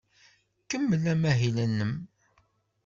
[0.69, 1.93] Kemmel amahil-nnem.